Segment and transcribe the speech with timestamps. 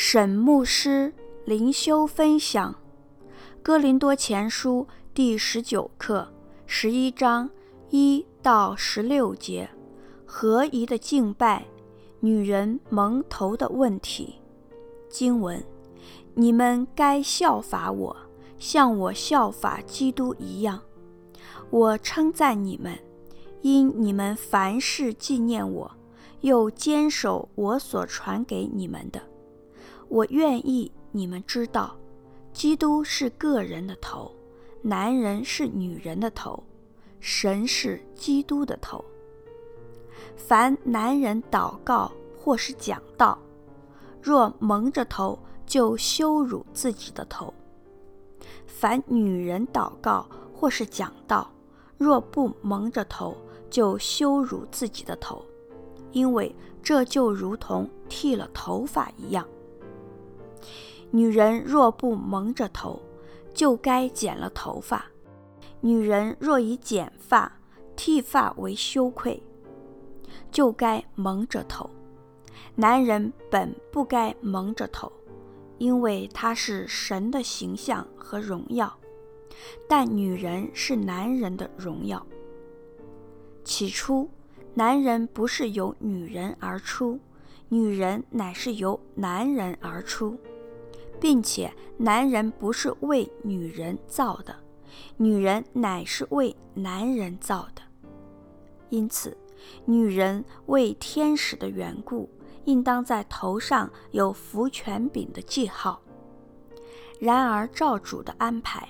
[0.00, 1.12] 沈牧师
[1.44, 2.72] 灵修分享
[3.64, 6.32] 《哥林多前书》第十九课
[6.66, 7.50] 十一章
[7.90, 9.68] 一到十六节，
[10.24, 11.66] 合宜的敬拜，
[12.20, 14.36] 女人蒙头的问题。
[15.10, 15.60] 经文：
[16.34, 18.16] 你们该效法我，
[18.56, 20.80] 像我效法基督一样。
[21.70, 22.96] 我称赞你们，
[23.62, 25.90] 因你们凡事纪念我，
[26.42, 29.20] 又坚守我所传给你们的。
[30.08, 31.96] 我愿意你们知道，
[32.52, 34.34] 基督是个人的头，
[34.80, 36.62] 男人是女人的头，
[37.20, 39.04] 神是基督的头。
[40.34, 43.38] 凡男人祷告或是讲道，
[44.22, 47.52] 若蒙着头，就羞辱自己的头；
[48.66, 51.50] 凡女人祷告或是讲道，
[51.98, 53.36] 若不蒙着头，
[53.68, 55.44] 就羞辱自己的头，
[56.12, 59.46] 因为这就如同剃了头发一样。
[61.10, 63.00] 女人若不蒙着头，
[63.54, 65.00] 就该剪了头发；
[65.80, 67.50] 女人若以剪发、
[67.96, 69.42] 剃发为羞愧，
[70.50, 71.88] 就该蒙着头。
[72.74, 75.10] 男人本不该蒙着头，
[75.78, 78.88] 因为他是神的形象和荣耀；
[79.88, 82.24] 但女人是男人的荣耀。
[83.64, 84.28] 起初，
[84.74, 87.18] 男人不是由女人而出，
[87.68, 90.38] 女人乃是由男人而出。
[91.20, 94.54] 并且，男人不是为女人造的，
[95.16, 97.82] 女人乃是为男人造的。
[98.88, 99.36] 因此，
[99.84, 102.30] 女人为天使的缘故，
[102.64, 106.00] 应当在头上有福权柄的记号。
[107.18, 108.88] 然而，照主的安排，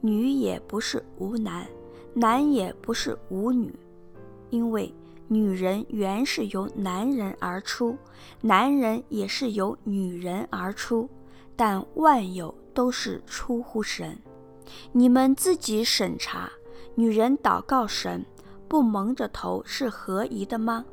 [0.00, 1.66] 女也不是无男，
[2.12, 3.72] 男也不是无女，
[4.50, 4.92] 因为
[5.28, 7.96] 女人原是由男人而出，
[8.40, 11.08] 男人也是由女人而出。
[11.58, 14.16] 但万有都是出乎神，
[14.92, 16.48] 你们自己审查。
[16.94, 18.24] 女人祷告神，
[18.68, 20.84] 不蒙着头是合宜的吗？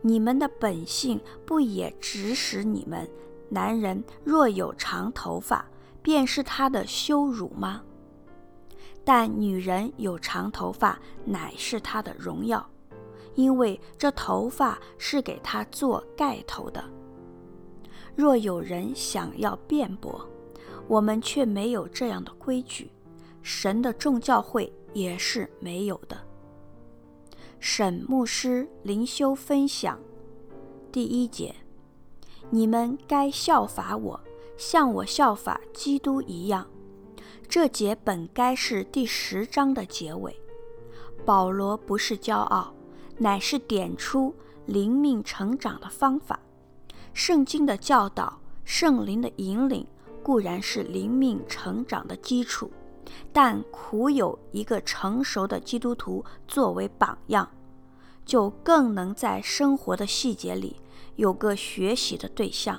[0.00, 3.06] 你们的本性不也指使你们？
[3.50, 5.62] 男人若有长头发，
[6.00, 7.82] 便是他的羞辱吗？
[9.04, 12.66] 但女人有长头发，乃是她的荣耀，
[13.34, 16.82] 因为这头发是给她做盖头的。
[18.16, 20.28] 若有人想要辩驳，
[20.86, 22.90] 我们却没有这样的规矩，
[23.42, 26.16] 神的众教会也是没有的。
[27.58, 29.98] 沈牧师灵修分享
[30.92, 31.54] 第一节：
[32.50, 34.20] 你们该效法我，
[34.56, 36.68] 像我效法基督一样。
[37.48, 40.38] 这节本该是第十章的结尾。
[41.24, 42.74] 保罗不是骄傲，
[43.18, 44.34] 乃是点出
[44.66, 46.38] 灵命成长的方法。
[47.14, 49.86] 圣经的教导、圣灵的引领
[50.22, 52.70] 固然是灵命成长的基础，
[53.32, 57.48] 但苦有一个成熟的基督徒作为榜样，
[58.26, 60.76] 就更能在生活的细节里
[61.14, 62.78] 有个学习的对象。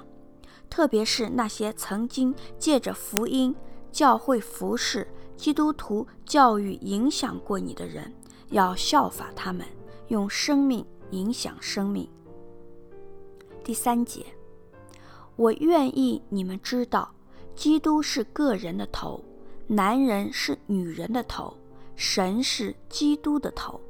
[0.70, 3.56] 特别是那些曾经借着福音、
[3.92, 5.08] 教会服侍、
[5.38, 8.14] 基督徒教育影响过你的人，
[8.50, 9.66] 要效法他们，
[10.10, 12.10] 用生命影响生命。
[13.66, 14.24] 第三节，
[15.36, 17.12] 我愿意你们知道，
[17.56, 19.20] 基督是个人的头，
[19.66, 21.58] 男人是女人的头，
[21.96, 23.82] 神是基督的头。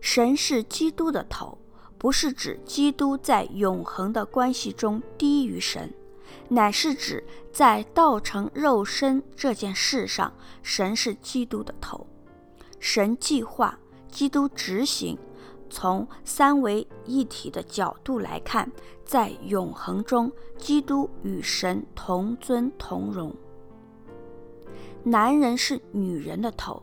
[0.00, 1.58] 神是基督的头，
[1.98, 5.92] 不是指基督在永恒的关系中低于神，
[6.48, 7.22] 乃是指
[7.52, 10.32] 在道成肉身这件事上，
[10.62, 12.06] 神是基督的头。
[12.80, 13.78] 神计划，
[14.10, 15.18] 基督执行。
[15.74, 18.70] 从三位一体的角度来看，
[19.04, 23.34] 在永恒中，基督与神同尊同荣。
[25.02, 26.80] 男人是女人的头，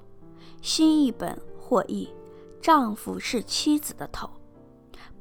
[0.62, 2.14] 新译本或译，
[2.62, 4.30] 丈夫是妻子的头。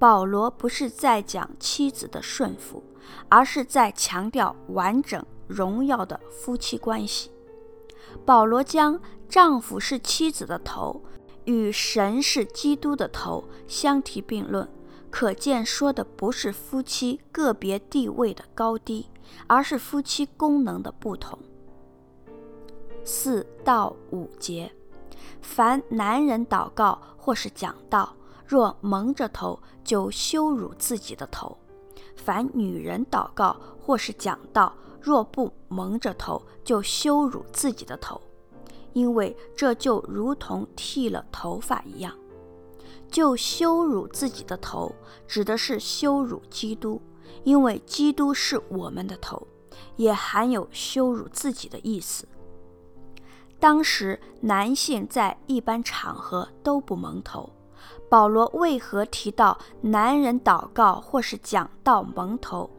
[0.01, 2.83] 保罗不是在讲妻子的顺服，
[3.29, 7.31] 而是在强调完整荣耀的夫妻关系。
[8.27, 11.01] 保罗将丈夫是妻子的头。
[11.45, 14.69] 与神是基督的头相提并论，
[15.11, 19.09] 可见说的不是夫妻个别地位的高低，
[19.47, 21.39] 而是夫妻功能的不同。
[23.05, 24.71] 四到五节，
[25.41, 28.15] 凡男人祷告或是讲道，
[28.47, 31.57] 若蒙着头，就羞辱自己的头；
[32.15, 38.21] 凡女人祷告或是讲道，若不蒙着头，就羞辱自己的头。
[38.93, 42.15] 因为这就如同剃了头发一样，
[43.11, 44.95] 就羞辱自己的头，
[45.27, 47.01] 指的是羞辱基督，
[47.45, 49.47] 因为基督是我们的头，
[49.97, 52.27] 也含有羞辱自己的意思。
[53.59, 57.53] 当时男性在一般场合都不蒙头，
[58.09, 62.71] 保罗为何提到男人祷告或是讲道蒙头？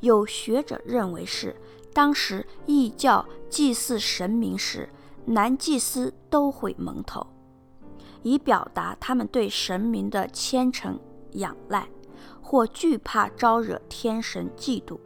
[0.00, 1.54] 有学者认为是
[1.92, 4.88] 当时异教祭祀神明时，
[5.30, 7.24] 男祭司都会蒙头，
[8.24, 10.98] 以表达他们对神明的虔诚
[11.34, 11.88] 仰赖，
[12.42, 14.98] 或惧怕招惹天神嫉妒。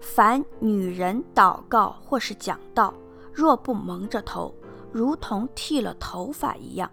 [0.00, 2.94] 凡女人祷告或是讲道，
[3.34, 4.54] 若不蒙着头，
[4.90, 6.90] 如同剃了头发一样。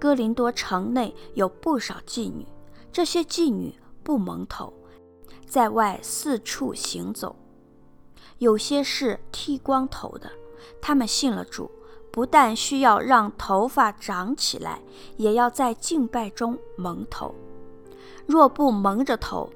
[0.00, 2.46] 哥林多城内有不少妓女，
[2.90, 4.72] 这些妓女不蒙头，
[5.46, 7.36] 在外四处行走。
[8.38, 10.30] 有些是剃光头的，
[10.80, 11.70] 他们信了主，
[12.10, 14.80] 不但需要让头发长起来，
[15.16, 17.34] 也要在敬拜中蒙头。
[18.26, 19.50] 若不蒙着头，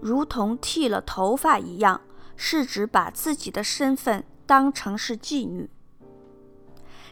[0.00, 2.00] 如同剃了头发一样，
[2.36, 4.24] 是指把自己的身份。
[4.48, 5.68] 当成是妓女，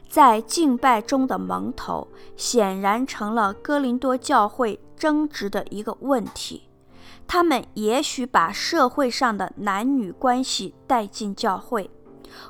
[0.09, 6.63] 在敬拜中的蒙头，显然成了哥林多教会争执的一个问题。
[7.27, 11.91] 他们也许把社会上的男女关系带进教会，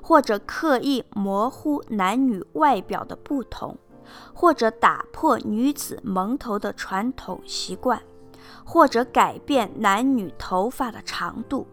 [0.03, 3.77] 或者刻意模糊男女外表的不同，
[4.35, 8.03] 或者打破女子蒙头的传统习惯，
[8.65, 11.67] 或者改变男女头发的长度。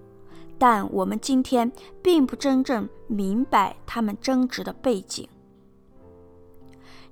[0.58, 1.72] 但我们今天
[2.02, 5.28] 并不真正明白他们争执的背景。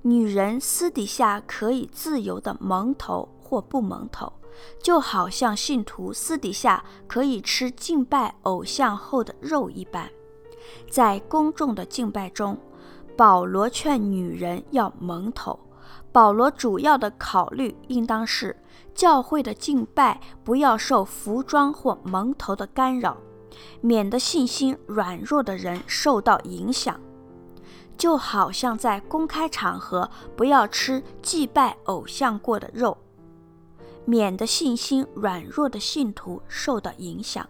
[0.04, 4.32] 女人私底下可以自由的蒙头或不蒙头，
[4.82, 10.10] 就好像信徒私底下可以吃敬拜偶像后的肉一般。
[10.90, 12.58] 在公众的敬拜中，
[13.16, 15.60] 保罗劝女人要蒙头。
[16.12, 18.56] 保罗主要的考虑应当是
[18.94, 23.18] 教会的敬拜不要受服装或蒙头的干扰。
[23.82, 27.00] 免得信心软弱的人受到影响，
[27.98, 32.98] 就好像在公开场合不要吃祭拜偶像过的肉，
[34.06, 37.46] 免得信心软弱的信徒受到影响。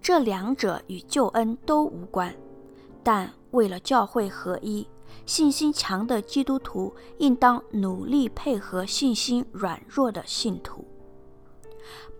[0.00, 2.34] 这两者与救恩都无关，
[3.02, 4.86] 但为了教会合一，
[5.26, 10.84] 信心强的基督徒应当努力配合信心软弱的信徒。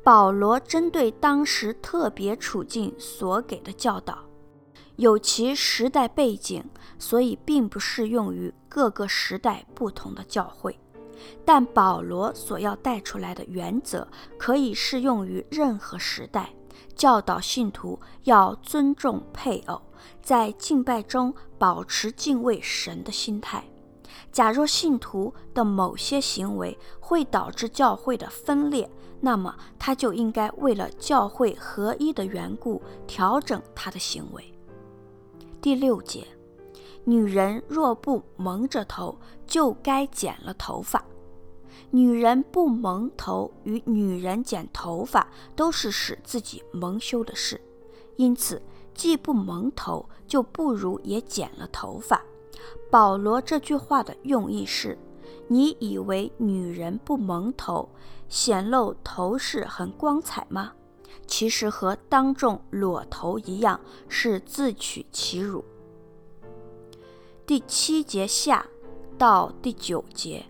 [0.03, 4.19] 保罗针对当时特别处境所给的教导，
[4.97, 6.63] 有其时代背景，
[6.99, 10.79] 所以并不适用于各个时代不同的教会。
[11.45, 14.07] 但保罗所要带出来的原则，
[14.37, 16.51] 可以适用于任何时代。
[16.95, 19.83] 教导信徒要尊重配偶，
[20.23, 23.65] 在敬拜中保持敬畏神的心态。
[24.31, 28.89] 假若信徒的某些行为会导致教会的分裂，
[29.21, 34.53] 那么他就应该为了教会合一的缘故调整他的行为。
[35.61, 36.27] 第六节，
[37.05, 41.05] 女人若不蒙着头，就该剪了头发。
[41.91, 47.61] 女人不蒙头与女人剪头发都是使自己蒙羞的事，
[48.17, 48.61] 因此
[48.95, 52.23] 既不蒙头，就不如也剪了头发。
[52.91, 54.99] 保罗这句话的用意是：
[55.49, 57.89] 你以为女人不蒙头，
[58.29, 60.73] 显露头饰很光彩吗？
[61.27, 65.65] 其实和当众裸头一样，是自取其辱。
[67.47, 68.67] 第七节下
[69.17, 70.45] 到第九节，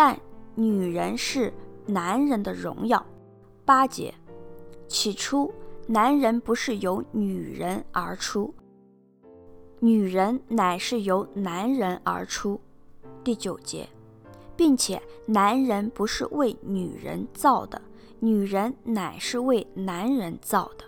[0.00, 0.16] 但
[0.54, 1.52] 女人是
[1.84, 3.04] 男人的荣耀。
[3.64, 4.14] 八节，
[4.86, 5.52] 起初
[5.88, 8.54] 男人不是由女人而出。
[9.80, 12.60] 女人乃是由男人而出，
[13.24, 13.88] 第九节，
[14.54, 17.82] 并且男人不是为女人造的，
[18.20, 20.84] 女人乃是为男人造的。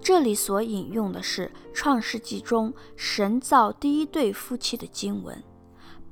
[0.00, 5.36] 这里所引用的是《创世纪》中神造第一对夫妻的经文。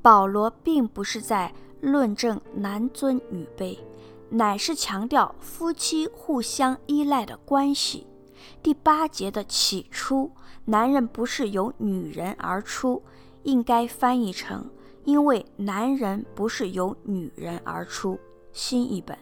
[0.03, 3.79] 保罗并不是在论证男尊女卑，
[4.31, 8.05] 乃是强调夫妻互相依赖的关系。
[8.61, 10.33] 第八节的起初，
[10.65, 13.01] 男人不是由女人而出，
[13.45, 14.69] 应该翻译成
[15.05, 18.19] “因为男人不是由女人而出”。
[18.53, 19.17] 新译本。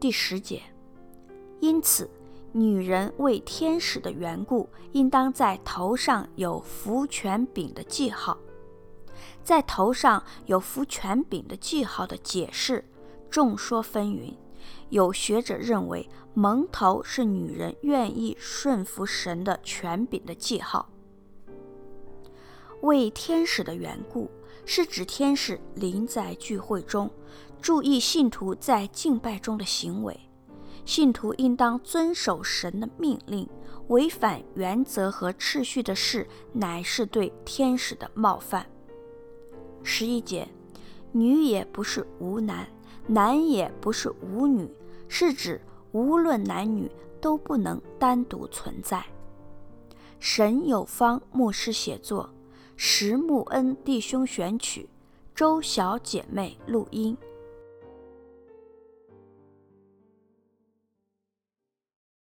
[0.00, 0.62] 第十节，
[1.60, 2.08] 因此，
[2.52, 8.36] 女人为天使的缘故，应当在头上有福权柄的记号。
[9.42, 12.84] 在头上有服权柄的记号的解释，
[13.30, 14.36] 众说纷纭。
[14.90, 20.90] 有学者认为，蒙头是女人愿意顺服神的权柄的记号。
[22.82, 24.30] 为天使的缘故，
[24.64, 27.10] 是指天使临在聚会中，
[27.60, 30.18] 注意信徒在敬拜中的行为。
[30.84, 33.48] 信徒应当遵守神的命令，
[33.88, 38.66] 违反原则和秩序的事，乃是对天使的冒犯。
[39.82, 40.46] 十一节，
[41.12, 42.66] 女也不是无男，
[43.06, 44.68] 男也不是无女，
[45.08, 45.60] 是指
[45.92, 49.04] 无论男女都不能单独存在。
[50.18, 52.28] 沈有方牧师写作，
[52.76, 54.88] 石木恩弟兄选曲，
[55.34, 57.16] 周小姐妹录音。